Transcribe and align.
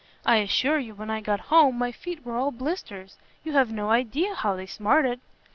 I 0.25 0.37
assure 0.37 0.79
you 0.79 0.95
when 0.95 1.11
I 1.11 1.21
got 1.21 1.39
home 1.53 1.77
my 1.77 1.91
feet 1.91 2.25
were 2.25 2.35
all 2.35 2.49
blisters. 2.49 3.19
You 3.43 3.51
have 3.53 3.71
no 3.71 3.91
idea 3.91 4.33
how 4.33 4.55
they 4.55 4.65
smarted." 4.65 5.21